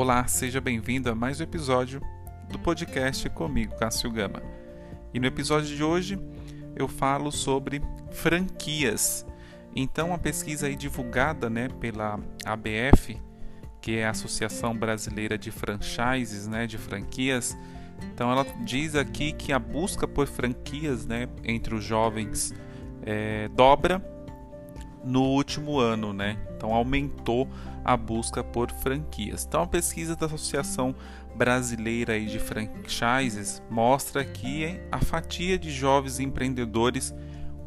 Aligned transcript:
Olá, 0.00 0.28
seja 0.28 0.60
bem-vindo 0.60 1.10
a 1.10 1.14
mais 1.14 1.40
um 1.40 1.42
episódio 1.42 2.00
do 2.48 2.56
podcast 2.56 3.28
comigo, 3.30 3.76
Cássio 3.76 4.08
Gama. 4.12 4.40
E 5.12 5.18
no 5.18 5.26
episódio 5.26 5.74
de 5.74 5.82
hoje 5.82 6.16
eu 6.76 6.86
falo 6.86 7.32
sobre 7.32 7.82
franquias. 8.12 9.26
Então, 9.74 10.14
a 10.14 10.18
pesquisa 10.18 10.68
aí 10.68 10.76
divulgada 10.76 11.50
né, 11.50 11.68
pela 11.80 12.20
ABF, 12.44 13.20
que 13.82 13.96
é 13.96 14.06
a 14.06 14.10
Associação 14.10 14.72
Brasileira 14.72 15.36
de 15.36 15.50
Franchises, 15.50 16.46
né, 16.46 16.64
de 16.64 16.78
franquias, 16.78 17.58
então 18.14 18.30
ela 18.30 18.46
diz 18.64 18.94
aqui 18.94 19.32
que 19.32 19.52
a 19.52 19.58
busca 19.58 20.06
por 20.06 20.28
franquias 20.28 21.06
né, 21.06 21.28
entre 21.42 21.74
os 21.74 21.82
jovens 21.82 22.54
é, 23.02 23.48
dobra 23.48 24.00
no 25.04 25.22
último 25.22 25.78
ano, 25.78 26.12
né? 26.12 26.36
Então 26.56 26.74
aumentou 26.74 27.48
a 27.84 27.96
busca 27.96 28.42
por 28.42 28.70
franquias. 28.70 29.44
Então 29.48 29.62
a 29.62 29.66
pesquisa 29.66 30.14
da 30.16 30.26
Associação 30.26 30.94
Brasileira 31.34 32.18
de 32.20 32.38
Franchises 32.38 33.62
mostra 33.70 34.24
que 34.24 34.80
a 34.90 34.98
fatia 34.98 35.58
de 35.58 35.70
jovens 35.70 36.18
empreendedores 36.18 37.14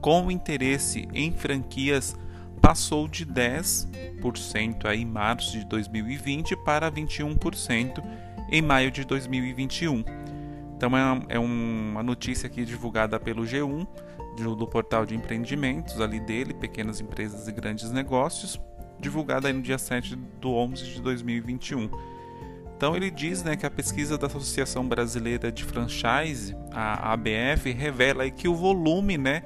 com 0.01 0.29
interesse 0.29 1.07
em 1.13 1.31
franquias 1.31 2.15
passou 2.61 3.07
de 3.07 3.25
10% 3.25 4.85
aí 4.85 5.01
em 5.01 5.05
março 5.05 5.51
de 5.51 5.65
2020 5.65 6.55
para 6.57 6.91
21% 6.91 8.03
em 8.51 8.61
maio 8.61 8.91
de 8.91 9.05
2021. 9.05 10.03
Então 10.75 10.91
é, 10.97 11.35
é 11.35 11.39
uma 11.39 12.03
notícia 12.03 12.47
aqui 12.47 12.65
divulgada 12.65 13.19
pelo 13.19 13.43
G1 13.43 13.87
do 14.43 14.67
portal 14.67 15.05
de 15.05 15.15
empreendimentos 15.15 15.99
ali 16.01 16.19
dele, 16.19 16.53
pequenas 16.53 16.99
empresas 16.99 17.47
e 17.47 17.51
grandes 17.51 17.91
negócios, 17.91 18.59
divulgada 18.99 19.47
aí 19.47 19.53
no 19.53 19.61
dia 19.61 19.77
7 19.77 20.15
do 20.15 20.53
11 20.53 20.85
de 20.85 21.01
2021. 21.01 21.89
Então 22.75 22.95
ele 22.95 23.11
diz 23.11 23.43
né, 23.43 23.55
que 23.55 23.65
a 23.65 23.69
pesquisa 23.69 24.17
da 24.17 24.25
Associação 24.25 24.87
Brasileira 24.87 25.51
de 25.51 25.63
Franchise, 25.63 26.55
a 26.71 27.13
ABF, 27.13 27.71
revela 27.71 28.23
aí 28.23 28.31
que 28.31 28.47
o 28.47 28.55
volume 28.55 29.19
né, 29.19 29.43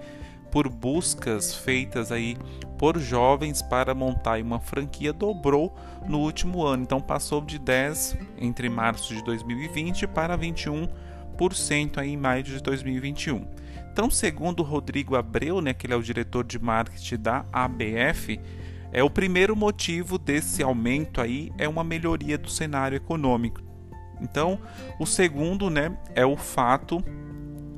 por 0.49 0.69
buscas 0.69 1.53
feitas 1.53 2.13
aí 2.13 2.37
por 2.77 2.97
jovens 2.97 3.61
para 3.61 3.93
montar 3.93 4.41
uma 4.41 4.59
franquia 4.59 5.11
dobrou 5.11 5.75
no 6.07 6.19
último 6.19 6.63
ano. 6.65 6.83
Então 6.83 7.01
passou 7.01 7.41
de 7.41 7.59
10 7.59 8.17
entre 8.37 8.69
março 8.69 9.13
de 9.13 9.21
2020 9.23 10.07
para 10.07 10.37
21% 10.37 10.87
aí 11.97 12.13
em 12.13 12.17
maio 12.17 12.41
de 12.41 12.61
2021. 12.61 13.45
Então, 13.95 14.09
segundo 14.09 14.61
Rodrigo 14.61 15.15
Abreu, 15.15 15.61
né, 15.61 15.73
que 15.73 15.87
ele 15.87 15.93
é 15.93 15.95
o 15.95 16.03
diretor 16.03 16.43
de 16.43 16.59
marketing 16.59 17.15
da 17.15 17.45
ABF, 17.49 18.37
é 18.91 19.01
o 19.01 19.09
primeiro 19.09 19.55
motivo 19.55 20.17
desse 20.17 20.61
aumento 20.61 21.21
aí 21.21 21.49
é 21.57 21.65
uma 21.65 21.81
melhoria 21.81 22.37
do 22.37 22.49
cenário 22.49 22.97
econômico. 22.97 23.61
Então, 24.19 24.59
o 24.99 25.05
segundo, 25.05 25.69
né, 25.69 25.97
é 26.13 26.25
o 26.25 26.35
fato 26.35 27.01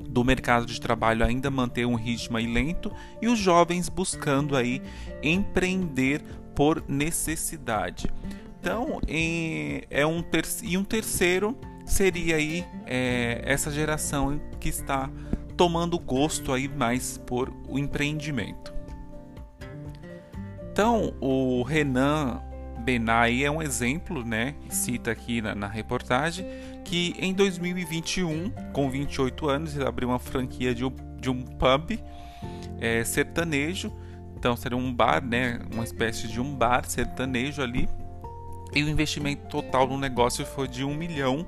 do 0.09 0.23
mercado 0.23 0.65
de 0.65 0.81
trabalho 0.81 1.23
ainda 1.23 1.51
manter 1.51 1.85
um 1.85 1.93
ritmo 1.93 2.39
lento 2.39 2.91
e 3.21 3.27
os 3.27 3.37
jovens 3.37 3.87
buscando 3.87 4.57
aí 4.57 4.81
empreender 5.21 6.23
por 6.55 6.83
necessidade. 6.87 8.11
Então, 8.59 8.99
é 9.91 10.03
um 10.03 10.23
ter 10.23 10.47
e 10.63 10.79
um 10.79 10.83
terceiro 10.83 11.55
seria 11.85 12.37
aí 12.37 12.65
é, 12.87 13.43
essa 13.45 13.69
geração 13.69 14.41
que 14.59 14.69
está 14.69 15.11
tomando 15.57 15.97
gosto 15.97 16.53
aí 16.53 16.67
mais 16.67 17.17
por 17.17 17.51
o 17.67 17.79
empreendimento. 17.79 18.73
Então, 20.71 21.15
o 21.19 21.63
Renan 21.63 22.39
Benai 22.79 23.43
é 23.43 23.49
um 23.49 23.61
exemplo, 23.61 24.23
né? 24.23 24.53
Cita 24.69 25.11
aqui 25.11 25.41
na, 25.41 25.55
na, 25.55 25.67
reportagem 25.67 26.45
que 26.85 27.15
em 27.17 27.33
2021, 27.33 28.51
com 28.71 28.89
28 28.89 29.49
anos, 29.49 29.75
ele 29.75 29.85
abriu 29.85 30.09
uma 30.09 30.19
franquia 30.19 30.73
de 30.73 30.85
um, 30.85 30.93
de 31.19 31.29
um 31.31 31.41
pub 31.41 31.99
é, 32.79 33.03
sertanejo. 33.03 33.91
Então, 34.37 34.55
seria 34.55 34.77
um 34.77 34.93
bar, 34.93 35.25
né? 35.25 35.59
Uma 35.73 35.83
espécie 35.83 36.27
de 36.27 36.39
um 36.39 36.53
bar 36.53 36.85
sertanejo 36.87 37.63
ali. 37.63 37.89
E 38.73 38.83
o 38.83 38.89
investimento 38.89 39.47
total 39.47 39.87
no 39.87 39.97
negócio 39.97 40.45
foi 40.45 40.67
de 40.67 40.83
um 40.83 40.93
milhão 40.93 41.47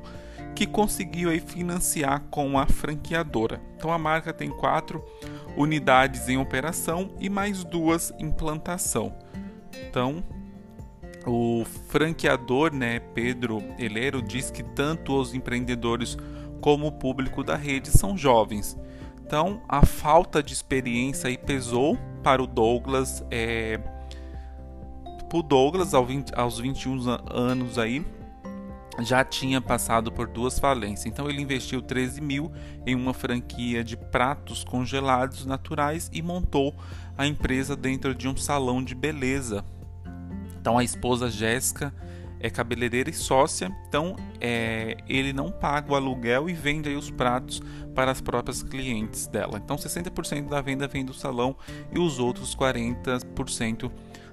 que 0.55 0.65
conseguiu 0.65 1.29
aí 1.29 1.39
financiar 1.39 2.23
com 2.29 2.57
a 2.57 2.65
franqueadora. 2.65 3.61
Então 3.75 3.91
a 3.91 3.97
marca 3.97 4.33
tem 4.33 4.49
quatro 4.49 5.03
unidades 5.55 6.27
em 6.27 6.37
operação 6.37 7.11
e 7.19 7.29
mais 7.29 7.63
duas 7.63 8.13
em 8.19 8.29
plantação. 8.29 9.13
Então 9.87 10.23
o 11.25 11.63
franqueador, 11.87 12.73
né, 12.73 12.99
Pedro 12.99 13.63
Eleiro, 13.77 14.21
diz 14.21 14.49
que 14.49 14.63
tanto 14.63 15.19
os 15.19 15.33
empreendedores 15.33 16.17
como 16.61 16.87
o 16.87 16.91
público 16.91 17.43
da 17.43 17.55
rede 17.55 17.89
são 17.89 18.17
jovens. 18.17 18.77
Então 19.25 19.61
a 19.67 19.85
falta 19.85 20.41
de 20.41 20.53
experiência 20.53 21.35
pesou 21.37 21.97
para 22.23 22.41
o 22.41 22.47
Douglas. 22.47 23.23
É, 23.31 23.79
para 25.29 25.37
o 25.37 25.43
Douglas 25.43 25.93
aos 25.93 26.59
21 26.59 27.17
anos 27.31 27.77
aí 27.77 28.03
já 29.01 29.23
tinha 29.23 29.61
passado 29.61 30.11
por 30.11 30.27
duas 30.27 30.59
falências. 30.59 31.05
Então 31.05 31.29
ele 31.29 31.41
investiu 31.41 31.81
13 31.81 32.21
mil 32.21 32.51
em 32.85 32.95
uma 32.95 33.13
franquia 33.13 33.83
de 33.83 33.95
pratos 33.95 34.63
congelados 34.63 35.45
naturais 35.45 36.09
e 36.13 36.21
montou 36.21 36.75
a 37.17 37.25
empresa 37.27 37.75
dentro 37.75 38.13
de 38.15 38.27
um 38.27 38.35
salão 38.35 38.83
de 38.83 38.95
beleza. 38.95 39.63
Então 40.59 40.77
a 40.77 40.83
esposa 40.83 41.29
Jéssica 41.29 41.93
é 42.39 42.49
cabeleireira 42.49 43.09
e 43.09 43.13
sócia, 43.13 43.69
então 43.87 44.15
é, 44.39 44.97
ele 45.07 45.33
não 45.33 45.51
paga 45.51 45.91
o 45.91 45.95
aluguel 45.95 46.49
e 46.49 46.53
vende 46.53 46.89
os 46.89 47.11
pratos 47.11 47.61
para 47.93 48.11
as 48.11 48.21
próprias 48.21 48.63
clientes 48.63 49.27
dela. 49.27 49.61
Então 49.63 49.75
60% 49.75 50.47
da 50.47 50.61
venda 50.61 50.87
vem 50.87 51.03
do 51.03 51.13
salão 51.13 51.55
e 51.93 51.99
os 51.99 52.17
outros 52.17 52.55
40% 52.55 53.91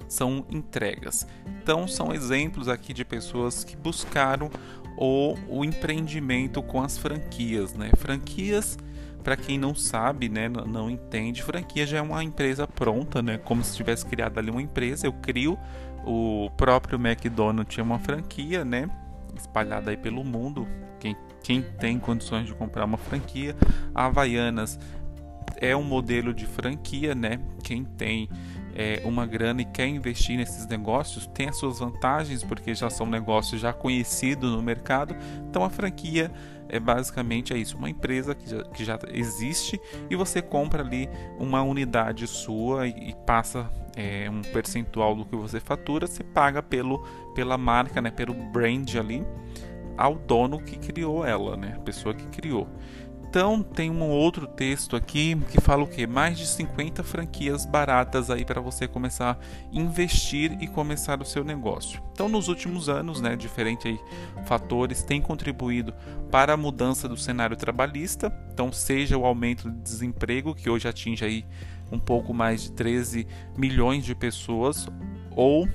são 0.08 0.44
entregas. 0.50 1.26
Então, 1.62 1.86
são 1.86 2.12
exemplos 2.12 2.68
aqui 2.68 2.92
de 2.92 3.04
pessoas 3.04 3.64
que 3.64 3.76
buscaram 3.76 4.50
o, 4.96 5.34
o 5.48 5.64
empreendimento 5.64 6.62
com 6.62 6.82
as 6.82 6.96
franquias. 6.96 7.74
Né? 7.74 7.90
Franquias, 7.96 8.78
para 9.22 9.36
quem 9.36 9.58
não 9.58 9.74
sabe, 9.74 10.28
né, 10.28 10.48
não, 10.48 10.64
não 10.64 10.90
entende, 10.90 11.42
franquia 11.42 11.86
já 11.86 11.98
é 11.98 12.02
uma 12.02 12.22
empresa 12.22 12.66
pronta, 12.66 13.22
né? 13.22 13.38
como 13.38 13.62
se 13.62 13.76
tivesse 13.76 14.06
criado 14.06 14.38
ali 14.38 14.50
uma 14.50 14.62
empresa. 14.62 15.06
Eu 15.06 15.12
crio, 15.12 15.58
o 16.04 16.50
próprio 16.56 16.98
McDonald's 16.98 17.74
tinha 17.74 17.84
uma 17.84 17.98
franquia, 17.98 18.64
né? 18.64 18.88
espalhada 19.36 19.90
aí 19.90 19.96
pelo 19.96 20.24
mundo. 20.24 20.66
Quem, 20.98 21.16
quem 21.42 21.62
tem 21.62 21.98
condições 21.98 22.46
de 22.46 22.54
comprar 22.54 22.84
uma 22.84 22.96
franquia, 22.96 23.54
a 23.94 24.06
Havaianas 24.06 24.78
é 25.58 25.76
um 25.76 25.82
modelo 25.82 26.34
de 26.34 26.46
franquia, 26.46 27.14
né? 27.14 27.40
Quem 27.62 27.84
tem 27.84 28.28
é, 28.78 29.00
uma 29.04 29.24
grana 29.24 29.62
e 29.62 29.64
quer 29.64 29.86
investir 29.86 30.36
nesses 30.36 30.66
negócios, 30.66 31.26
tem 31.28 31.48
as 31.48 31.56
suas 31.56 31.78
vantagens, 31.78 32.44
porque 32.44 32.74
já 32.74 32.90
são 32.90 33.06
negócios 33.06 33.58
já 33.58 33.72
conhecidos 33.72 34.52
no 34.52 34.62
mercado. 34.62 35.16
Então 35.48 35.64
a 35.64 35.70
franquia 35.70 36.30
é 36.68 36.78
basicamente 36.78 37.54
é 37.54 37.56
isso, 37.56 37.78
uma 37.78 37.88
empresa 37.88 38.34
que 38.34 38.50
já, 38.50 38.64
que 38.64 38.84
já 38.84 38.98
existe 39.12 39.80
e 40.10 40.16
você 40.16 40.42
compra 40.42 40.82
ali 40.82 41.08
uma 41.38 41.62
unidade 41.62 42.26
sua 42.26 42.86
e, 42.86 43.10
e 43.10 43.14
passa 43.24 43.70
é, 43.96 44.28
um 44.28 44.42
percentual 44.42 45.14
do 45.14 45.24
que 45.24 45.34
você 45.36 45.58
fatura, 45.58 46.06
você 46.06 46.22
paga 46.22 46.62
pelo, 46.62 47.02
pela 47.34 47.56
marca, 47.56 48.02
né, 48.02 48.10
pelo 48.10 48.34
brand 48.34 48.94
ali 48.96 49.24
ao 49.96 50.16
dono 50.16 50.60
que 50.60 50.76
criou 50.76 51.24
ela, 51.24 51.56
né, 51.56 51.74
a 51.76 51.80
pessoa 51.80 52.14
que 52.14 52.26
criou. 52.26 52.68
Então 53.36 53.62
tem 53.62 53.90
um 53.90 54.08
outro 54.08 54.46
texto 54.46 54.96
aqui 54.96 55.36
que 55.50 55.60
fala 55.60 55.82
o 55.82 55.86
que? 55.86 56.06
Mais 56.06 56.38
de 56.38 56.46
50 56.46 57.02
franquias 57.02 57.66
baratas 57.66 58.30
aí 58.30 58.46
para 58.46 58.62
você 58.62 58.88
começar 58.88 59.32
a 59.32 59.78
investir 59.78 60.56
e 60.58 60.66
começar 60.66 61.20
o 61.20 61.24
seu 61.26 61.44
negócio. 61.44 62.02
Então 62.12 62.30
nos 62.30 62.48
últimos 62.48 62.88
anos, 62.88 63.20
né, 63.20 63.36
diferentes 63.36 64.00
fatores 64.46 65.02
têm 65.02 65.20
contribuído 65.20 65.92
para 66.30 66.54
a 66.54 66.56
mudança 66.56 67.06
do 67.06 67.16
cenário 67.18 67.58
trabalhista. 67.58 68.32
Então 68.54 68.72
seja 68.72 69.18
o 69.18 69.26
aumento 69.26 69.68
do 69.70 69.82
desemprego 69.82 70.54
que 70.54 70.70
hoje 70.70 70.88
atinge 70.88 71.22
aí 71.22 71.44
um 71.92 71.98
pouco 71.98 72.32
mais 72.32 72.62
de 72.62 72.72
13 72.72 73.26
milhões 73.54 74.02
de 74.02 74.14
pessoas 74.14 74.88
ou 75.32 75.68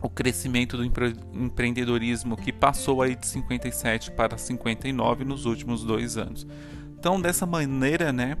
o 0.00 0.08
crescimento 0.08 0.76
do 0.76 0.84
empre 0.84 1.16
empreendedorismo 1.32 2.36
que 2.36 2.52
passou 2.52 3.02
aí 3.02 3.16
de 3.16 3.26
57 3.26 4.12
para 4.12 4.38
59 4.38 5.24
nos 5.24 5.46
últimos 5.46 5.82
dois 5.82 6.16
anos. 6.16 6.46
Então, 7.06 7.20
dessa 7.20 7.46
maneira, 7.46 8.12
né, 8.12 8.36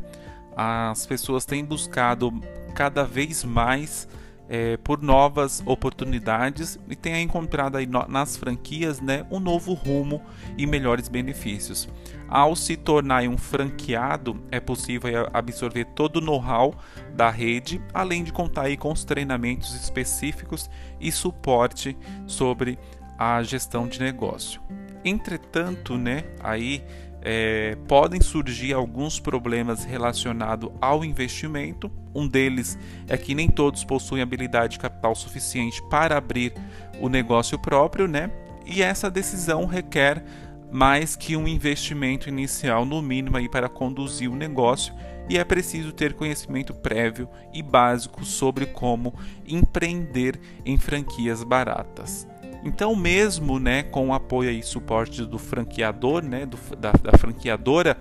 as 0.56 1.06
pessoas 1.06 1.44
têm 1.44 1.64
buscado 1.64 2.32
cada 2.74 3.04
vez 3.04 3.44
mais 3.44 4.08
é, 4.48 4.76
por 4.78 5.00
novas 5.00 5.62
oportunidades 5.64 6.76
e 6.90 6.96
têm 6.96 7.22
encontrado 7.22 7.76
aí 7.76 7.86
nas 7.86 8.36
franquias 8.36 9.00
né, 9.00 9.24
um 9.30 9.38
novo 9.38 9.72
rumo 9.72 10.20
e 10.58 10.66
melhores 10.66 11.08
benefícios. 11.08 11.88
Ao 12.28 12.56
se 12.56 12.76
tornar 12.76 13.22
um 13.28 13.38
franqueado, 13.38 14.42
é 14.50 14.58
possível 14.58 15.28
absorver 15.32 15.84
todo 15.94 16.16
o 16.16 16.20
know-how 16.20 16.74
da 17.14 17.30
rede, 17.30 17.80
além 17.94 18.24
de 18.24 18.32
contar 18.32 18.62
aí 18.62 18.76
com 18.76 18.90
os 18.90 19.04
treinamentos 19.04 19.80
específicos 19.80 20.68
e 21.00 21.12
suporte 21.12 21.96
sobre 22.26 22.80
a 23.16 23.40
gestão 23.44 23.86
de 23.86 24.00
negócio. 24.00 24.60
Entretanto, 25.04 25.96
né, 25.96 26.24
aí 26.40 26.82
é, 27.28 27.76
podem 27.88 28.20
surgir 28.20 28.72
alguns 28.72 29.18
problemas 29.18 29.84
relacionados 29.84 30.70
ao 30.80 31.04
investimento. 31.04 31.90
Um 32.14 32.28
deles 32.28 32.78
é 33.08 33.16
que 33.16 33.34
nem 33.34 33.48
todos 33.48 33.82
possuem 33.82 34.22
habilidade 34.22 34.74
de 34.74 34.78
capital 34.78 35.12
suficiente 35.16 35.82
para 35.90 36.16
abrir 36.16 36.54
o 37.00 37.08
negócio 37.08 37.58
próprio, 37.58 38.06
né? 38.06 38.30
E 38.64 38.80
essa 38.80 39.10
decisão 39.10 39.66
requer 39.66 40.24
mais 40.70 41.16
que 41.16 41.36
um 41.36 41.48
investimento 41.48 42.28
inicial 42.28 42.84
no 42.84 43.02
mínimo 43.02 43.36
aí 43.36 43.48
para 43.48 43.68
conduzir 43.68 44.30
o 44.30 44.36
negócio 44.36 44.94
e 45.28 45.36
é 45.36 45.42
preciso 45.42 45.92
ter 45.92 46.14
conhecimento 46.14 46.72
prévio 46.72 47.28
e 47.52 47.60
básico 47.60 48.24
sobre 48.24 48.66
como 48.66 49.12
empreender 49.44 50.38
em 50.64 50.78
franquias 50.78 51.42
baratas. 51.42 52.28
Então, 52.64 52.94
mesmo 52.96 53.58
né, 53.58 53.82
com 53.82 54.08
o 54.08 54.14
apoio 54.14 54.50
e 54.50 54.62
suporte 54.62 55.24
do 55.24 55.38
franqueador, 55.38 56.22
né, 56.22 56.46
do, 56.46 56.58
da, 56.76 56.92
da 56.92 57.16
franqueadora, 57.16 57.96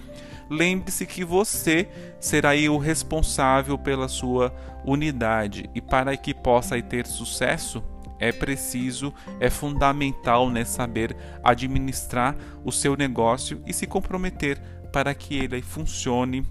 lembre-se 0.50 1.06
que 1.06 1.24
você 1.24 1.88
será 2.20 2.52
o 2.70 2.78
responsável 2.78 3.78
pela 3.78 4.08
sua 4.08 4.54
unidade. 4.86 5.70
E 5.74 5.82
para 5.82 6.16
que 6.18 6.34
possa 6.34 6.82
ter 6.82 7.06
sucesso 7.06 7.84
é 8.20 8.32
preciso, 8.32 9.14
é 9.40 9.50
fundamental 9.50 10.50
né, 10.50 10.64
saber 10.64 11.16
administrar 11.44 12.36
o 12.64 12.72
seu 12.72 12.96
negócio 12.96 13.62
e 13.66 13.74
se 13.74 13.86
comprometer 13.86 14.60
para 14.92 15.14
que 15.14 15.36
ele 15.38 15.62
funcione 15.62 16.46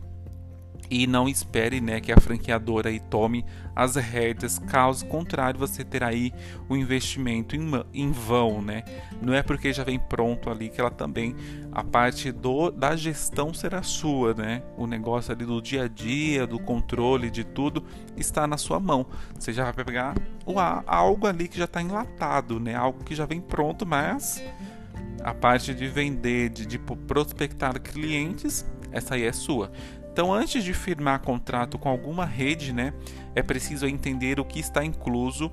e 0.90 1.06
não 1.06 1.28
espere 1.28 1.80
né, 1.80 2.00
que 2.00 2.12
a 2.12 2.20
franqueadora 2.20 2.88
aí 2.88 3.00
tome 3.00 3.44
as 3.74 3.96
rédeas, 3.96 4.58
caso 4.58 5.06
contrário 5.06 5.58
você 5.58 5.84
terá 5.84 6.08
aí 6.08 6.32
o 6.68 6.76
investimento 6.76 7.56
em, 7.56 7.70
em 7.92 8.12
vão, 8.12 8.62
né? 8.62 8.84
Não 9.20 9.34
é 9.34 9.42
porque 9.42 9.72
já 9.72 9.82
vem 9.82 9.98
pronto 9.98 10.48
ali 10.50 10.68
que 10.68 10.80
ela 10.80 10.90
também 10.90 11.34
a 11.72 11.82
parte 11.82 12.30
do, 12.30 12.70
da 12.70 12.94
gestão 12.94 13.52
será 13.52 13.82
sua, 13.82 14.32
né? 14.34 14.62
O 14.76 14.86
negócio 14.86 15.32
ali 15.32 15.44
do 15.44 15.60
dia 15.60 15.84
a 15.84 15.88
dia, 15.88 16.46
do 16.46 16.58
controle 16.58 17.30
de 17.30 17.42
tudo 17.42 17.84
está 18.16 18.46
na 18.46 18.56
sua 18.56 18.78
mão. 18.78 19.06
Você 19.36 19.52
já 19.52 19.64
vai 19.64 19.84
pegar 19.84 20.14
o, 20.46 20.54
algo 20.86 21.26
ali 21.26 21.48
que 21.48 21.58
já 21.58 21.64
está 21.64 21.82
enlatado, 21.82 22.60
né? 22.60 22.74
Algo 22.74 23.02
que 23.02 23.14
já 23.14 23.26
vem 23.26 23.40
pronto, 23.40 23.84
mas 23.84 24.42
a 25.22 25.34
parte 25.34 25.74
de 25.74 25.88
vender, 25.88 26.50
de, 26.50 26.66
de 26.66 26.78
prospectar 26.78 27.80
clientes, 27.80 28.64
essa 28.92 29.14
aí 29.14 29.24
é 29.24 29.32
sua. 29.32 29.72
Então, 30.14 30.32
antes 30.32 30.62
de 30.62 30.72
firmar 30.72 31.18
contrato 31.22 31.76
com 31.76 31.88
alguma 31.88 32.24
rede, 32.24 32.72
né, 32.72 32.94
é 33.34 33.42
preciso 33.42 33.84
entender 33.84 34.38
o 34.38 34.44
que 34.44 34.60
está 34.60 34.84
incluso 34.84 35.50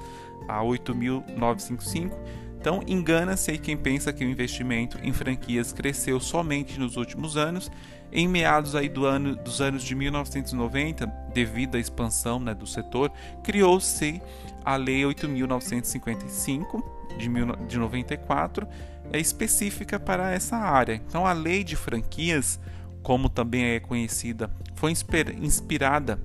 a 0.47 0.61
8.955. 0.61 2.12
Então 2.61 2.83
engana-se 2.87 3.53
aí 3.53 3.59
quem 3.59 3.77
pensa 3.77 4.12
que 4.12 4.25
o 4.25 4.29
investimento 4.29 4.99
em 5.03 5.12
franquias 5.12 5.73
cresceu 5.73 6.21
somente 6.21 6.79
nos 6.79 6.97
últimos 6.97 7.37
anos. 7.37 7.69
Em 8.11 8.27
meados 8.27 8.75
aí 8.75 8.89
do 8.89 9.05
ano, 9.05 9.37
dos 9.37 9.61
anos 9.61 9.85
de 9.85 9.95
1990, 9.95 11.06
devido 11.33 11.77
à 11.77 11.79
expansão 11.79 12.41
né, 12.41 12.55
do 12.55 12.67
setor, 12.67 13.12
criou-se 13.45 14.21
a 14.65 14.77
Lei 14.77 15.03
8.955 15.03 16.83
de, 17.19 17.29
de 17.67 17.79
94 17.79 18.67
é 19.12 19.19
específica 19.19 19.99
para 19.99 20.31
essa 20.32 20.56
área. 20.56 20.94
Então, 20.94 21.26
a 21.26 21.32
lei 21.32 21.64
de 21.64 21.76
franquias, 21.76 22.60
como 23.02 23.28
também 23.28 23.64
é 23.64 23.81
conhecida, 23.81 24.50
foi 24.75 24.93
inspirada 25.40 26.20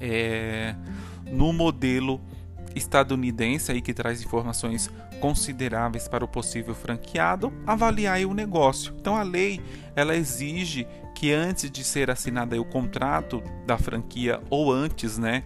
é, 0.00 0.74
no 1.30 1.52
modelo 1.52 2.20
estadunidense 2.74 3.72
aí 3.72 3.80
que 3.80 3.94
traz 3.94 4.22
informações 4.22 4.90
consideráveis 5.20 6.06
para 6.06 6.24
o 6.24 6.28
possível 6.28 6.74
franqueado 6.74 7.52
avaliar 7.66 8.20
o 8.26 8.34
negócio. 8.34 8.94
Então 9.00 9.16
a 9.16 9.22
lei 9.22 9.60
ela 9.94 10.14
exige 10.14 10.86
que 11.14 11.32
antes 11.32 11.70
de 11.70 11.82
ser 11.82 12.10
assinado 12.10 12.60
o 12.60 12.64
contrato 12.64 13.42
da 13.66 13.78
franquia 13.78 14.40
ou 14.50 14.70
antes, 14.70 15.16
né, 15.16 15.44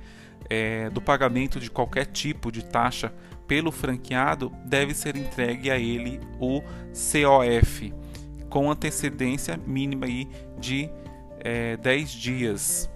é, 0.48 0.90
do 0.90 1.00
pagamento 1.00 1.60
de 1.60 1.70
qualquer 1.70 2.06
tipo 2.06 2.50
de 2.50 2.64
taxa 2.64 3.12
pelo 3.50 3.72
franqueado, 3.72 4.52
deve 4.64 4.94
ser 4.94 5.16
entregue 5.16 5.72
a 5.72 5.76
ele 5.76 6.20
o 6.38 6.62
COF, 6.92 7.92
com 8.48 8.70
antecedência 8.70 9.58
mínima 9.66 10.06
aí 10.06 10.28
de 10.56 10.88
é, 11.40 11.76
10 11.76 12.10
dias. 12.12 12.88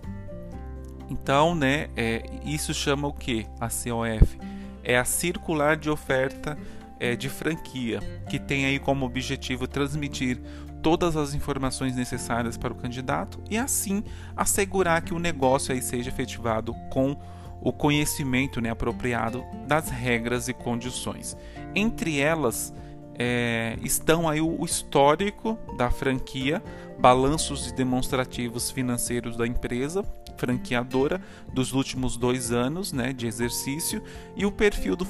Então, 1.10 1.56
né, 1.56 1.88
é, 1.96 2.22
isso 2.44 2.72
chama 2.72 3.08
o 3.08 3.12
que? 3.12 3.44
A 3.58 3.66
COF 3.66 4.38
é 4.84 4.96
a 4.96 5.04
circular 5.04 5.76
de 5.76 5.90
oferta 5.90 6.56
é, 7.00 7.16
de 7.16 7.28
franquia, 7.28 7.98
que 8.30 8.38
tem 8.38 8.64
aí 8.64 8.78
como 8.78 9.04
objetivo 9.04 9.66
transmitir 9.66 10.40
todas 10.80 11.16
as 11.16 11.34
informações 11.34 11.96
necessárias 11.96 12.56
para 12.56 12.72
o 12.72 12.76
candidato 12.76 13.42
e 13.50 13.58
assim 13.58 14.04
assegurar 14.36 15.02
que 15.02 15.14
o 15.14 15.18
negócio 15.18 15.74
aí 15.74 15.82
seja 15.82 16.10
efetivado 16.10 16.72
com 16.92 17.18
o 17.60 17.72
conhecimento 17.72 18.60
né, 18.60 18.70
apropriado 18.70 19.44
das 19.66 19.88
regras 19.88 20.48
e 20.48 20.52
condições. 20.52 21.36
Entre 21.74 22.20
elas 22.20 22.74
é, 23.18 23.76
estão 23.82 24.28
aí 24.28 24.40
o 24.40 24.64
histórico 24.64 25.58
da 25.76 25.90
franquia, 25.90 26.62
balanços 26.98 27.68
e 27.68 27.74
demonstrativos 27.74 28.70
financeiros 28.70 29.36
da 29.36 29.46
empresa 29.46 30.04
franqueadora 30.36 31.20
dos 31.52 31.72
últimos 31.72 32.16
dois 32.16 32.50
anos 32.50 32.92
né, 32.92 33.12
de 33.12 33.26
exercício 33.26 34.02
e 34.36 34.44
o 34.44 34.52
perfil 34.52 34.96
do, 34.96 35.06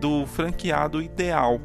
do 0.00 0.26
franqueado 0.26 1.00
ideal, 1.00 1.60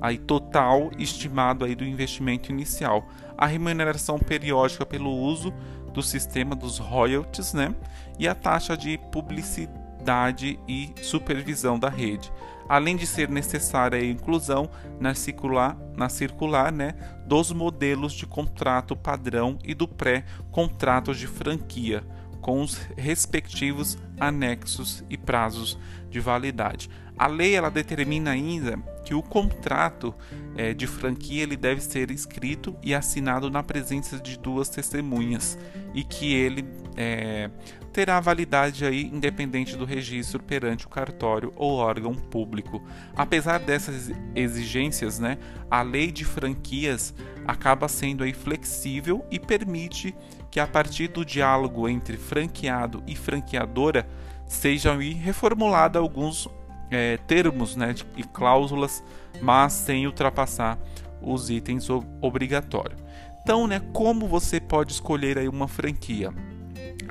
aí 0.00 0.18
total 0.18 0.90
estimado 0.98 1.64
aí 1.64 1.74
do 1.74 1.84
investimento 1.84 2.50
inicial, 2.50 3.06
a 3.36 3.46
remuneração 3.46 4.18
periódica 4.18 4.86
pelo 4.86 5.10
uso 5.10 5.52
do 5.94 6.02
sistema 6.02 6.54
dos 6.54 6.78
royalties 6.78 7.54
né, 7.54 7.74
e 8.18 8.28
a 8.28 8.34
taxa 8.34 8.76
de 8.76 8.98
publicidade 9.10 10.58
e 10.68 10.92
supervisão 11.00 11.78
da 11.78 11.88
rede, 11.88 12.30
além 12.68 12.96
de 12.96 13.06
ser 13.06 13.30
necessária 13.30 13.98
a 13.98 14.04
inclusão 14.04 14.68
na 15.00 15.14
circular, 15.14 15.78
na 15.96 16.08
circular 16.08 16.72
né, 16.72 16.94
dos 17.26 17.52
modelos 17.52 18.12
de 18.12 18.26
contrato 18.26 18.96
padrão 18.96 19.56
e 19.64 19.72
do 19.72 19.86
pré-contrato 19.86 21.14
de 21.14 21.26
franquia, 21.26 22.04
com 22.44 22.60
os 22.60 22.74
respectivos 22.94 23.96
anexos 24.20 25.02
e 25.08 25.16
prazos 25.16 25.78
de 26.10 26.20
validade. 26.20 26.90
A 27.16 27.26
lei 27.26 27.54
ela 27.54 27.70
determina 27.70 28.32
ainda 28.32 28.76
que 29.02 29.14
o 29.14 29.22
contrato 29.22 30.14
é, 30.54 30.74
de 30.74 30.86
franquia 30.86 31.42
ele 31.42 31.56
deve 31.56 31.80
ser 31.80 32.10
escrito 32.10 32.76
e 32.82 32.94
assinado 32.94 33.50
na 33.50 33.62
presença 33.62 34.18
de 34.18 34.38
duas 34.38 34.68
testemunhas 34.68 35.58
e 35.94 36.04
que 36.04 36.34
ele 36.34 36.66
é, 36.98 37.48
terá 37.94 38.20
validade 38.20 38.84
aí 38.84 39.04
independente 39.04 39.74
do 39.74 39.86
registro 39.86 40.42
perante 40.42 40.84
o 40.84 40.90
cartório 40.90 41.50
ou 41.56 41.78
órgão 41.78 42.14
público. 42.14 42.82
Apesar 43.16 43.58
dessas 43.58 44.10
exigências, 44.34 45.18
né, 45.18 45.38
a 45.70 45.80
lei 45.80 46.12
de 46.12 46.26
franquias 46.26 47.14
acaba 47.46 47.88
sendo 47.88 48.22
aí 48.22 48.34
flexível 48.34 49.24
e 49.30 49.38
permite 49.38 50.14
que 50.54 50.60
a 50.60 50.68
partir 50.68 51.08
do 51.08 51.24
diálogo 51.24 51.88
entre 51.88 52.16
franqueado 52.16 53.02
e 53.08 53.16
franqueadora 53.16 54.06
sejam 54.46 54.98
reformulados 54.98 56.00
alguns 56.00 56.48
é, 56.92 57.16
termos 57.26 57.74
né, 57.74 57.92
e 58.16 58.22
cláusulas, 58.22 59.02
mas 59.42 59.72
sem 59.72 60.06
ultrapassar 60.06 60.78
os 61.20 61.50
itens 61.50 61.88
obrigatórios. 62.20 63.02
Então, 63.42 63.66
né, 63.66 63.80
como 63.92 64.28
você 64.28 64.60
pode 64.60 64.92
escolher 64.92 65.38
aí 65.38 65.48
uma 65.48 65.66
franquia? 65.66 66.32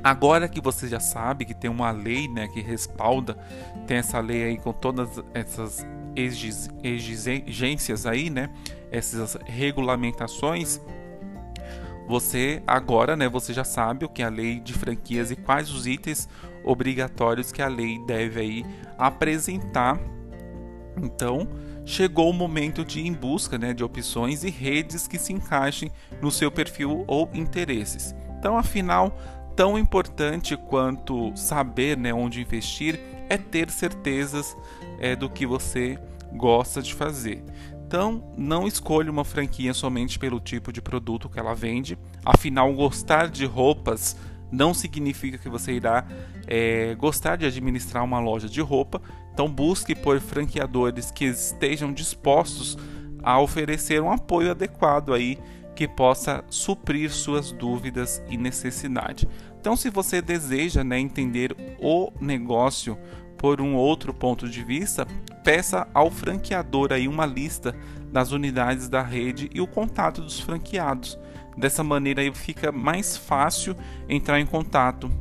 Agora 0.01 0.47
que 0.47 0.61
você 0.61 0.87
já 0.87 1.01
sabe 1.01 1.43
que 1.43 1.53
tem 1.53 1.69
uma 1.69 1.91
lei 1.91 2.29
né, 2.29 2.47
que 2.47 2.61
respalda, 2.61 3.37
tem 3.85 3.97
essa 3.97 4.21
lei 4.21 4.45
aí 4.45 4.57
com 4.57 4.71
todas 4.71 5.21
essas 5.33 5.85
exigências 6.15 8.05
aí, 8.05 8.29
né, 8.29 8.49
essas 8.89 9.37
regulamentações, 9.43 10.79
você 12.07 12.61
agora, 12.67 13.15
né, 13.15 13.29
você 13.29 13.53
já 13.53 13.63
sabe 13.63 14.05
o 14.05 14.09
que 14.09 14.21
é 14.21 14.25
a 14.25 14.29
lei 14.29 14.59
de 14.59 14.73
franquias 14.73 15.31
e 15.31 15.35
quais 15.35 15.71
os 15.71 15.87
itens 15.87 16.27
obrigatórios 16.63 17.51
que 17.51 17.61
a 17.61 17.67
lei 17.67 17.99
deve 18.05 18.39
aí 18.39 18.65
apresentar. 18.97 19.99
Então, 21.01 21.47
chegou 21.85 22.29
o 22.29 22.33
momento 22.33 22.85
de 22.85 22.99
ir 22.99 23.07
em 23.07 23.13
busca 23.13 23.57
né, 23.57 23.73
de 23.73 23.83
opções 23.83 24.43
e 24.43 24.49
redes 24.49 25.07
que 25.07 25.17
se 25.17 25.33
encaixem 25.33 25.91
no 26.21 26.31
seu 26.31 26.51
perfil 26.51 27.03
ou 27.07 27.29
interesses. 27.33 28.15
Então, 28.37 28.57
afinal, 28.57 29.17
tão 29.55 29.77
importante 29.77 30.55
quanto 30.55 31.35
saber 31.35 31.97
né, 31.97 32.13
onde 32.13 32.41
investir 32.41 32.99
é 33.29 33.37
ter 33.37 33.69
certezas 33.69 34.55
é, 34.99 35.15
do 35.15 35.29
que 35.29 35.45
você 35.45 35.97
gosta 36.33 36.81
de 36.81 36.93
fazer. 36.93 37.43
Então, 37.93 38.23
não 38.35 38.65
escolha 38.65 39.11
uma 39.11 39.23
franquia 39.23 39.71
somente 39.71 40.17
pelo 40.17 40.39
tipo 40.39 40.73
de 40.73 40.81
produto 40.81 41.29
que 41.29 41.37
ela 41.37 41.53
vende. 41.53 41.95
Afinal, 42.25 42.73
gostar 42.73 43.29
de 43.29 43.45
roupas 43.45 44.17
não 44.51 44.73
significa 44.73 45.37
que 45.37 45.47
você 45.47 45.73
irá 45.73 46.03
é, 46.47 46.95
gostar 46.95 47.35
de 47.35 47.45
administrar 47.45 48.03
uma 48.03 48.19
loja 48.19 48.49
de 48.49 48.59
roupa. 48.61 48.99
Então, 49.31 49.47
busque 49.47 49.93
por 49.93 50.19
franqueadores 50.19 51.11
que 51.11 51.25
estejam 51.25 51.93
dispostos 51.93 52.79
a 53.21 53.39
oferecer 53.39 54.01
um 54.01 54.11
apoio 54.11 54.49
adequado 54.49 55.13
aí 55.13 55.37
que 55.75 55.87
possa 55.87 56.43
suprir 56.49 57.11
suas 57.11 57.51
dúvidas 57.51 58.23
e 58.27 58.37
necessidade. 58.37 59.29
Então, 59.61 59.75
se 59.75 59.91
você 59.91 60.19
deseja 60.19 60.83
né, 60.83 60.97
entender 60.97 61.55
o 61.79 62.11
negócio 62.19 62.97
por 63.37 63.61
um 63.61 63.75
outro 63.75 64.11
ponto 64.15 64.49
de 64.49 64.63
vista, 64.63 65.05
peça 65.43 65.87
ao 65.93 66.09
franqueador 66.09 66.91
aí 66.91 67.07
uma 67.07 67.25
lista 67.25 67.75
das 68.11 68.31
unidades 68.31 68.87
da 68.87 69.01
rede 69.01 69.49
e 69.53 69.59
o 69.59 69.67
contato 69.67 70.21
dos 70.21 70.39
franqueados. 70.39 71.19
Dessa 71.57 71.83
maneira 71.83 72.21
aí 72.21 72.33
fica 72.33 72.71
mais 72.71 73.17
fácil 73.17 73.75
entrar 74.07 74.39
em 74.39 74.45
contato 74.45 75.11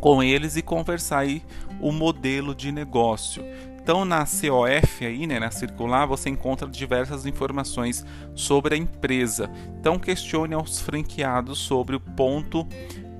com 0.00 0.22
eles 0.22 0.56
e 0.56 0.62
conversar 0.62 1.20
aí 1.20 1.42
o 1.80 1.92
modelo 1.92 2.54
de 2.54 2.70
negócio. 2.70 3.42
Então 3.80 4.04
na 4.04 4.24
COF 4.26 5.06
aí, 5.06 5.26
né, 5.26 5.38
na 5.38 5.50
circular, 5.50 6.06
você 6.06 6.28
encontra 6.28 6.68
diversas 6.68 7.24
informações 7.24 8.04
sobre 8.34 8.74
a 8.74 8.78
empresa. 8.78 9.48
Então 9.78 9.98
questione 9.98 10.54
aos 10.54 10.80
franqueados 10.80 11.58
sobre 11.58 11.94
o 11.94 12.00
ponto 12.00 12.66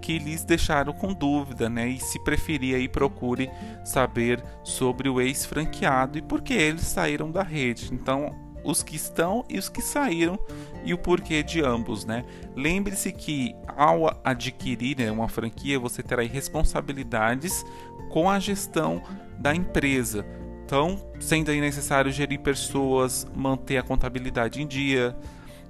que 0.07 0.21
lhes 0.21 0.45
deixaram 0.45 0.93
com 0.93 1.13
dúvida, 1.13 1.69
né? 1.69 1.89
E 1.89 1.99
se 1.99 2.23
preferir 2.23 2.77
aí 2.77 2.89
procure 2.89 3.51
saber 3.85 4.41
sobre 4.63 5.09
o 5.09 5.21
ex-franqueado 5.21 6.17
e 6.17 6.23
por 6.23 6.43
que 6.43 6.55
eles 6.55 6.83
saíram 6.83 7.29
da 7.29 7.43
rede. 7.43 7.93
Então 7.93 8.33
os 8.63 8.85
que 8.85 8.95
estão 8.95 9.45
e 9.49 9.59
os 9.59 9.69
que 9.69 9.83
saíram 9.83 10.39
e 10.85 10.95
o 10.95 10.99
porquê 10.99 11.43
de 11.43 11.61
ambos, 11.61 12.05
né? 12.05 12.25
Lembre-se 12.55 13.11
que 13.11 13.53
ao 13.67 14.21
adquirir 14.23 14.97
né, 14.97 15.11
uma 15.11 15.29
franquia, 15.29 15.77
você 15.77 16.05
terá 16.05 16.23
responsabilidades 16.23 17.67
com 18.09 18.31
a 18.31 18.39
gestão 18.39 19.03
da 19.37 19.53
empresa. 19.53 20.25
Então, 20.65 21.05
sendo 21.19 21.51
aí 21.51 21.61
necessário 21.61 22.13
gerir 22.13 22.39
pessoas, 22.39 23.27
manter 23.35 23.79
a 23.79 23.83
contabilidade 23.83 24.63
em 24.63 24.69
dia 24.69 25.17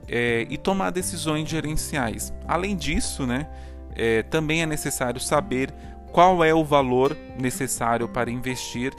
é, 0.07 0.47
e 0.51 0.59
tomar 0.59 0.91
decisões 0.91 1.49
gerenciais. 1.49 2.35
Além 2.47 2.77
disso, 2.77 3.27
né, 3.27 3.49
é, 3.97 4.23
também 4.23 4.63
é 4.63 4.67
necessário 4.67 5.21
saber 5.21 5.73
qual 6.13 6.45
é 6.45 6.55
o 6.55 6.65
valor 6.65 7.17
necessário 7.39 8.09
para 8.09 8.31
investir, 8.31 8.93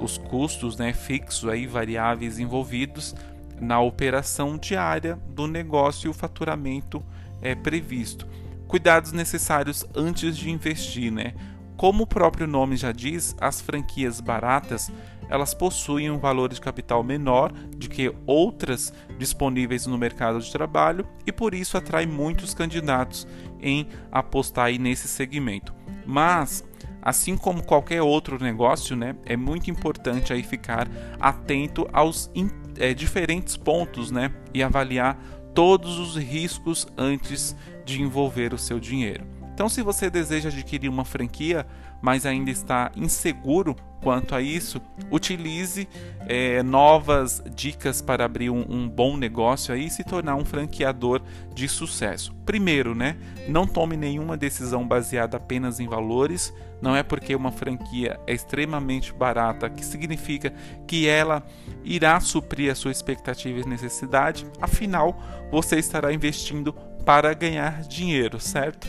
os 0.00 0.18
custos 0.18 0.76
né, 0.76 0.92
fixos 0.92 1.48
aí 1.48 1.66
variáveis 1.66 2.38
envolvidos 2.38 3.14
na 3.60 3.80
operação 3.80 4.56
diária 4.56 5.18
do 5.28 5.46
negócio 5.46 6.06
e 6.06 6.10
o 6.10 6.14
faturamento 6.14 7.04
é 7.42 7.54
previsto. 7.54 8.26
Cuidados 8.66 9.12
necessários 9.12 9.84
antes 9.94 10.36
de 10.36 10.50
investir, 10.50 11.10
né? 11.10 11.34
Como 11.76 12.02
o 12.02 12.06
próprio 12.06 12.46
nome 12.46 12.76
já 12.76 12.92
diz, 12.92 13.34
as 13.40 13.60
franquias 13.60 14.20
baratas 14.20 14.90
elas 15.28 15.52
possuem 15.52 16.10
um 16.10 16.18
valor 16.18 16.52
de 16.52 16.60
capital 16.60 17.02
menor 17.02 17.52
do 17.52 17.88
que 17.88 18.12
outras 18.26 18.92
disponíveis 19.18 19.86
no 19.86 19.98
mercado 19.98 20.40
de 20.40 20.50
trabalho 20.50 21.06
e 21.26 21.32
por 21.32 21.54
isso 21.54 21.76
atrai 21.76 22.06
muitos 22.06 22.54
candidatos 22.54 23.26
em 23.60 23.86
apostar 24.10 24.70
nesse 24.78 25.08
segmento. 25.08 25.74
Mas 26.06 26.64
assim 27.02 27.36
como 27.36 27.62
qualquer 27.62 28.02
outro 28.02 28.42
negócio, 28.42 28.96
né, 28.96 29.14
é 29.24 29.36
muito 29.36 29.70
importante 29.70 30.32
aí 30.32 30.42
ficar 30.42 30.88
atento 31.20 31.88
aos 31.92 32.30
é, 32.78 32.92
diferentes 32.92 33.56
pontos, 33.56 34.10
né, 34.10 34.32
e 34.52 34.62
avaliar 34.62 35.18
todos 35.54 35.98
os 35.98 36.16
riscos 36.16 36.86
antes 36.96 37.56
de 37.84 38.02
envolver 38.02 38.52
o 38.52 38.58
seu 38.58 38.78
dinheiro. 38.78 39.26
Então, 39.54 39.68
se 39.68 39.82
você 39.82 40.08
deseja 40.08 40.50
adquirir 40.50 40.88
uma 40.88 41.04
franquia, 41.04 41.66
mas 42.00 42.24
ainda 42.24 42.50
está 42.50 42.92
inseguro 42.94 43.74
quanto 44.00 44.34
a 44.34 44.40
isso, 44.40 44.80
utilize 45.10 45.88
é, 46.26 46.62
novas 46.62 47.42
dicas 47.54 48.00
para 48.00 48.24
abrir 48.24 48.50
um, 48.50 48.64
um, 48.68 48.88
bom 48.88 49.16
negócio 49.16 49.74
aí 49.74 49.86
e 49.86 49.90
se 49.90 50.04
tornar 50.04 50.36
um 50.36 50.44
franqueador 50.44 51.22
de 51.54 51.68
sucesso. 51.68 52.34
Primeiro, 52.44 52.94
né, 52.94 53.16
não 53.48 53.66
tome 53.66 53.96
nenhuma 53.96 54.36
decisão 54.36 54.86
baseada 54.86 55.36
apenas 55.36 55.80
em 55.80 55.88
valores. 55.88 56.52
Não 56.80 56.94
é 56.94 57.02
porque 57.02 57.34
uma 57.34 57.50
franquia 57.50 58.20
é 58.26 58.32
extremamente 58.32 59.12
barata 59.12 59.68
que 59.68 59.84
significa 59.84 60.52
que 60.86 61.08
ela 61.08 61.44
irá 61.82 62.20
suprir 62.20 62.70
a 62.70 62.74
sua 62.74 62.92
expectativa 62.92 63.58
e 63.58 63.68
necessidade. 63.68 64.46
Afinal, 64.60 65.20
você 65.50 65.76
estará 65.76 66.12
investindo 66.12 66.72
para 67.04 67.34
ganhar 67.34 67.82
dinheiro, 67.82 68.38
certo? 68.38 68.86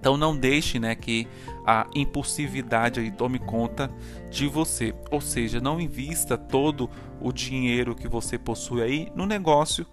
Então 0.00 0.16
não 0.16 0.34
deixe 0.34 0.78
né, 0.78 0.94
que 0.94 1.28
a 1.66 1.86
impulsividade 1.94 2.98
aí 2.98 3.10
tome 3.10 3.38
conta 3.38 3.90
de 4.30 4.48
você. 4.48 4.94
Ou 5.10 5.20
seja, 5.20 5.60
não 5.60 5.78
invista 5.78 6.38
todo 6.38 6.88
o 7.20 7.30
dinheiro 7.30 7.94
que 7.94 8.08
você 8.08 8.38
possui 8.38 8.82
aí 8.82 9.12
no 9.14 9.26
negócio. 9.26 9.86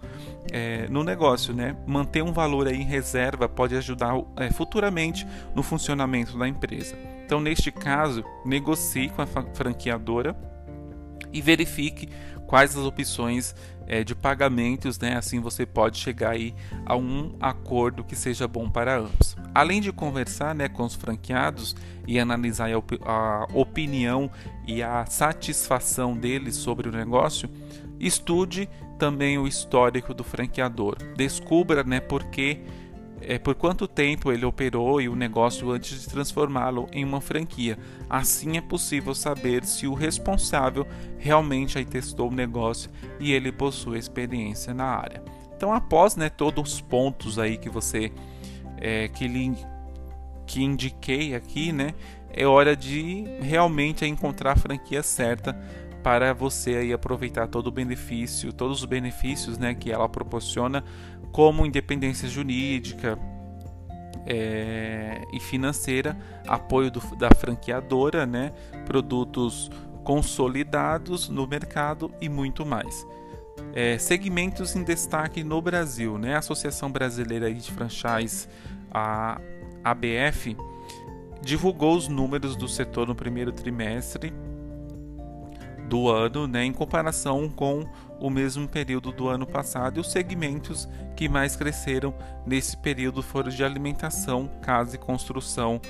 É, 0.50 0.88
no 0.88 1.04
negócio, 1.04 1.52
né? 1.52 1.76
Manter 1.86 2.22
um 2.22 2.32
valor 2.32 2.66
aí 2.66 2.76
em 2.76 2.84
reserva 2.84 3.46
pode 3.46 3.76
ajudar 3.76 4.14
é, 4.36 4.50
futuramente 4.50 5.26
no 5.54 5.62
funcionamento 5.62 6.38
da 6.38 6.48
empresa. 6.48 6.96
Então, 7.26 7.38
neste 7.38 7.70
caso, 7.70 8.24
negocie 8.46 9.10
com 9.10 9.20
a 9.20 9.26
franqueadora 9.26 10.34
e 11.30 11.42
verifique 11.42 12.08
quais 12.46 12.74
as 12.74 12.82
opções 12.82 13.54
é, 13.88 14.04
de 14.04 14.14
pagamentos, 14.14 14.98
né? 14.98 15.16
Assim 15.16 15.40
você 15.40 15.64
pode 15.64 15.96
chegar 15.96 16.30
aí 16.30 16.54
a 16.84 16.94
um 16.94 17.34
acordo 17.40 18.04
que 18.04 18.14
seja 18.14 18.46
bom 18.46 18.68
para 18.68 18.98
ambos. 18.98 19.34
Além 19.54 19.80
de 19.80 19.90
conversar, 19.90 20.54
né, 20.54 20.68
com 20.68 20.84
os 20.84 20.94
franqueados 20.94 21.74
e 22.06 22.20
analisar 22.20 22.70
a, 22.70 22.78
op 22.78 23.00
a 23.04 23.48
opinião 23.54 24.30
e 24.66 24.82
a 24.82 25.06
satisfação 25.06 26.14
deles 26.14 26.54
sobre 26.54 26.88
o 26.88 26.92
negócio, 26.92 27.48
estude 27.98 28.68
também 28.98 29.38
o 29.38 29.46
histórico 29.46 30.12
do 30.12 30.22
franqueador. 30.22 30.98
Descubra, 31.16 31.82
né, 31.82 31.98
por 31.98 32.24
que 32.24 32.60
é, 33.20 33.38
por 33.38 33.54
quanto 33.54 33.88
tempo 33.88 34.32
ele 34.32 34.44
operou 34.44 35.00
e 35.00 35.08
o 35.08 35.16
negócio 35.16 35.70
antes 35.70 36.02
de 36.02 36.08
transformá-lo 36.08 36.88
em 36.92 37.04
uma 37.04 37.20
franquia. 37.20 37.78
Assim 38.08 38.56
é 38.56 38.60
possível 38.60 39.14
saber 39.14 39.64
se 39.64 39.86
o 39.86 39.94
responsável 39.94 40.86
realmente 41.18 41.78
aí 41.78 41.84
testou 41.84 42.28
o 42.30 42.34
negócio 42.34 42.90
e 43.18 43.32
ele 43.32 43.50
possui 43.50 43.98
experiência 43.98 44.72
na 44.72 44.84
área. 44.84 45.22
Então, 45.56 45.72
após 45.72 46.14
né, 46.14 46.28
todos 46.28 46.74
os 46.74 46.80
pontos 46.80 47.38
aí 47.38 47.56
que 47.56 47.68
você 47.68 48.12
é, 48.76 49.08
que, 49.08 49.26
lhe, 49.26 49.56
que 50.46 50.62
indiquei 50.62 51.34
aqui, 51.34 51.72
né, 51.72 51.94
é 52.30 52.46
hora 52.46 52.76
de 52.76 53.24
realmente 53.40 54.04
encontrar 54.06 54.52
a 54.52 54.56
franquia 54.56 55.02
certa 55.02 55.58
para 56.02 56.32
você 56.32 56.76
aí 56.76 56.92
aproveitar 56.92 57.48
todo 57.48 57.66
o 57.66 57.72
benefício, 57.72 58.52
todos 58.52 58.78
os 58.80 58.84
benefícios 58.84 59.58
né, 59.58 59.74
que 59.74 59.90
ela 59.90 60.08
proporciona 60.08 60.84
como 61.32 61.66
independência 61.66 62.28
jurídica 62.28 63.18
é, 64.26 65.22
e 65.32 65.40
financeira, 65.40 66.16
apoio 66.46 66.90
do, 66.90 67.00
da 67.16 67.30
franqueadora, 67.30 68.26
né, 68.26 68.52
produtos 68.84 69.70
consolidados 70.04 71.28
no 71.28 71.46
mercado 71.46 72.10
e 72.20 72.28
muito 72.28 72.64
mais. 72.64 73.06
É, 73.74 73.98
segmentos 73.98 74.74
em 74.74 74.82
destaque 74.82 75.44
no 75.44 75.60
Brasil, 75.60 76.16
né? 76.16 76.34
A 76.34 76.38
Associação 76.38 76.90
Brasileira 76.90 77.52
de 77.52 77.70
Franchise, 77.70 78.48
a 78.90 79.40
ABF, 79.84 80.56
divulgou 81.42 81.96
os 81.96 82.08
números 82.08 82.56
do 82.56 82.68
setor 82.68 83.06
no 83.06 83.14
primeiro 83.14 83.52
trimestre 83.52 84.32
do 85.88 86.08
ano, 86.08 86.46
né, 86.46 86.64
em 86.64 86.72
comparação 86.72 87.48
com 87.48 87.86
o 88.20 88.28
mesmo 88.28 88.68
período 88.68 89.10
do 89.10 89.28
ano 89.28 89.46
passado. 89.46 89.98
E 89.98 90.00
os 90.00 90.10
segmentos 90.10 90.88
que 91.16 91.28
mais 91.28 91.56
cresceram 91.56 92.14
nesse 92.46 92.76
período 92.76 93.22
foram 93.22 93.48
de 93.48 93.64
alimentação, 93.64 94.50
casa 94.60 94.96
e 94.96 94.98
construção 94.98 95.80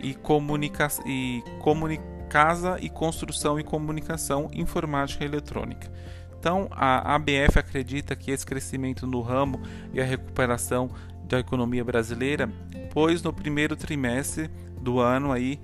e, 0.00 0.14
comunica 0.14 0.88
e 1.06 1.42
comuni 1.60 2.00
casa 2.28 2.78
e 2.80 2.88
construção 2.88 3.58
e 3.58 3.64
comunicação, 3.64 4.50
informática 4.52 5.24
e 5.24 5.26
eletrônica. 5.26 5.90
Então, 6.38 6.68
a 6.70 7.14
ABF 7.14 7.58
acredita 7.58 8.14
que 8.14 8.30
esse 8.30 8.46
crescimento 8.46 9.06
no 9.06 9.20
ramo 9.22 9.60
e 9.92 10.00
a 10.00 10.04
recuperação 10.04 10.90
da 11.24 11.40
economia 11.40 11.84
brasileira, 11.84 12.48
pois 12.92 13.22
no 13.22 13.32
primeiro 13.32 13.74
trimestre 13.74 14.48
do 14.80 15.00
ano 15.00 15.32
aí 15.32 15.58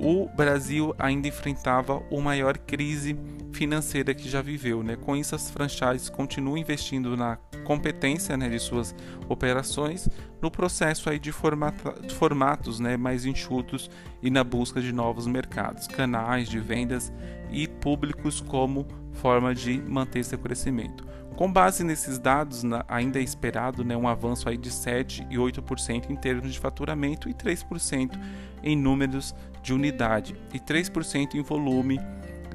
o 0.00 0.28
Brasil 0.28 0.94
ainda 0.96 1.26
enfrentava 1.26 2.00
a 2.10 2.20
maior 2.20 2.56
crise 2.56 3.18
financeira 3.52 4.14
que 4.14 4.28
já 4.28 4.40
viveu. 4.40 4.82
Né? 4.82 4.94
Com 4.94 5.16
isso, 5.16 5.34
as 5.34 5.50
franchises 5.50 6.08
continuam 6.08 6.56
investindo 6.56 7.16
na 7.16 7.36
competência 7.64 8.36
né, 8.36 8.48
de 8.48 8.60
suas 8.60 8.94
operações, 9.28 10.08
no 10.40 10.50
processo 10.50 11.10
aí 11.10 11.18
de, 11.18 11.32
formata, 11.32 11.94
formatos 12.14 12.78
né, 12.78 12.96
mais 12.96 13.26
enxutos 13.26 13.90
e 14.22 14.30
na 14.30 14.44
busca 14.44 14.80
de 14.80 14.92
novos 14.92 15.26
mercados, 15.26 15.88
canais 15.88 16.48
de 16.48 16.60
vendas 16.60 17.12
e 17.50 17.66
públicos 17.66 18.40
como 18.40 18.86
forma 19.14 19.52
de 19.52 19.82
manter 19.82 20.24
seu 20.24 20.38
crescimento. 20.38 21.04
Com 21.38 21.52
base 21.52 21.84
nesses 21.84 22.18
dados, 22.18 22.64
ainda 22.88 23.20
é 23.20 23.22
esperado 23.22 23.84
né, 23.84 23.96
um 23.96 24.08
avanço 24.08 24.48
aí 24.48 24.56
de 24.56 24.72
7 24.72 25.24
e 25.30 25.36
8% 25.36 26.10
em 26.10 26.16
termos 26.16 26.52
de 26.52 26.58
faturamento 26.58 27.28
e 27.28 27.32
3% 27.32 28.18
em 28.60 28.76
números 28.76 29.32
de 29.62 29.72
unidade 29.72 30.34
e 30.52 30.58
3% 30.58 31.36
em 31.36 31.42
volume 31.42 32.00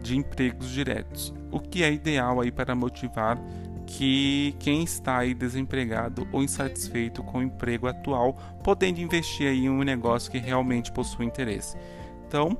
de 0.01 0.17
empregos 0.17 0.69
diretos, 0.69 1.33
o 1.49 1.61
que 1.61 1.81
é 1.81 1.93
ideal 1.93 2.41
aí 2.41 2.51
para 2.51 2.75
motivar 2.75 3.39
que 3.87 4.53
quem 4.59 4.83
está 4.83 5.19
aí 5.19 5.33
desempregado 5.33 6.27
ou 6.29 6.43
insatisfeito 6.43 7.23
com 7.23 7.37
o 7.37 7.43
emprego 7.43 7.87
atual, 7.87 8.33
podendo 8.65 8.99
investir 8.99 9.47
aí 9.47 9.63
em 9.63 9.69
um 9.69 9.81
negócio 9.81 10.29
que 10.29 10.39
realmente 10.39 10.91
possui 10.91 11.25
interesse. 11.25 11.77
Então, 12.27 12.57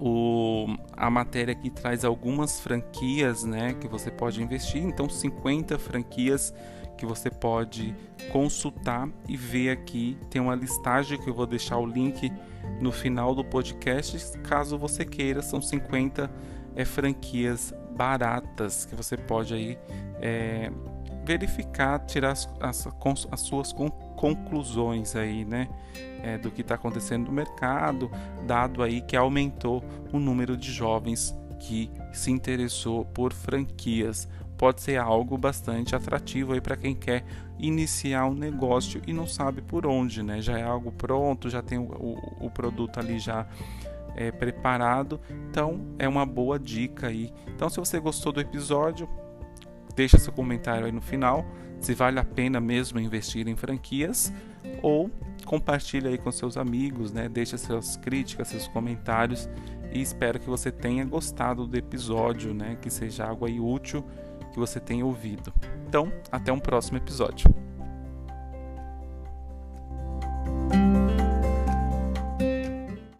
o, 0.00 0.66
a 0.92 1.08
matéria 1.10 1.52
aqui 1.52 1.70
traz 1.70 2.04
algumas 2.04 2.60
franquias 2.60 3.44
né, 3.44 3.74
que 3.74 3.88
você 3.88 4.10
pode 4.10 4.42
investir, 4.42 4.82
então 4.82 5.08
50 5.08 5.78
franquias 5.78 6.52
que 6.96 7.04
você 7.04 7.30
pode 7.30 7.94
consultar 8.32 9.08
e 9.28 9.36
ver 9.36 9.70
aqui. 9.70 10.18
Tem 10.30 10.40
uma 10.40 10.54
listagem 10.54 11.20
que 11.20 11.28
eu 11.28 11.34
vou 11.34 11.46
deixar 11.46 11.78
o 11.78 11.86
link 11.86 12.32
no 12.80 12.90
final 12.90 13.34
do 13.34 13.44
podcast, 13.44 14.38
caso 14.40 14.78
você 14.78 15.04
queira, 15.04 15.42
são 15.42 15.60
50 15.60 16.30
é, 16.74 16.84
franquias 16.84 17.72
baratas 17.94 18.84
que 18.84 18.94
você 18.94 19.16
pode 19.16 19.54
aí 19.54 19.78
é, 20.20 20.70
verificar, 21.24 21.98
tirar 22.00 22.32
as, 22.32 22.48
as, 22.60 22.86
as 23.30 23.40
suas 23.40 23.72
conclusões 24.16 25.14
aí, 25.14 25.44
né? 25.44 25.68
É, 26.22 26.38
do 26.38 26.50
que 26.50 26.62
está 26.62 26.74
acontecendo 26.74 27.26
no 27.26 27.32
mercado, 27.32 28.10
dado 28.46 28.82
aí 28.82 29.00
que 29.00 29.16
aumentou 29.16 29.84
o 30.12 30.18
número 30.18 30.56
de 30.56 30.72
jovens 30.72 31.32
que 31.60 31.90
se 32.12 32.30
interessou 32.30 33.04
por 33.04 33.32
franquias. 33.32 34.28
Pode 34.58 34.80
ser 34.80 34.98
algo 34.98 35.36
bastante 35.36 35.94
atrativo 35.94 36.54
aí 36.54 36.60
para 36.60 36.76
quem 36.76 36.94
quer 36.94 37.24
iniciar 37.58 38.26
um 38.26 38.34
negócio 38.34 39.00
e 39.06 39.12
não 39.12 39.26
sabe 39.26 39.60
por 39.60 39.86
onde, 39.86 40.22
né? 40.22 40.40
Já 40.40 40.58
é 40.58 40.62
algo 40.62 40.90
pronto, 40.90 41.50
já 41.50 41.62
tem 41.62 41.78
o, 41.78 41.84
o, 41.84 42.46
o 42.46 42.50
produto 42.50 42.98
ali 42.98 43.18
já 43.18 43.46
é, 44.16 44.32
preparado. 44.32 45.20
Então 45.50 45.80
é 45.98 46.08
uma 46.08 46.24
boa 46.24 46.58
dica 46.58 47.08
aí. 47.08 47.32
Então 47.48 47.68
se 47.68 47.78
você 47.78 48.00
gostou 48.00 48.32
do 48.32 48.40
episódio, 48.40 49.08
deixa 49.96 50.18
seu 50.18 50.32
comentário 50.32 50.86
aí 50.86 50.92
no 50.92 51.00
final 51.00 51.44
se 51.80 51.94
vale 51.94 52.18
a 52.18 52.24
pena 52.24 52.60
mesmo 52.60 52.98
investir 53.00 53.48
em 53.48 53.56
franquias 53.56 54.32
ou 54.82 55.10
compartilhe 55.44 56.08
aí 56.08 56.18
com 56.18 56.30
seus 56.30 56.56
amigos, 56.56 57.12
né? 57.12 57.28
Deixa 57.28 57.56
suas 57.56 57.96
críticas, 57.96 58.48
seus 58.48 58.68
comentários 58.68 59.48
e 59.92 60.00
espero 60.00 60.38
que 60.38 60.48
você 60.48 60.70
tenha 60.70 61.04
gostado 61.04 61.66
do 61.66 61.76
episódio, 61.76 62.52
né? 62.52 62.76
Que 62.80 62.90
seja 62.90 63.26
algo 63.26 63.46
aí 63.46 63.60
útil 63.60 64.04
que 64.52 64.58
você 64.58 64.80
tenha 64.80 65.04
ouvido. 65.04 65.52
Então, 65.88 66.12
até 66.30 66.52
um 66.52 66.58
próximo 66.58 66.98
episódio. 66.98 67.65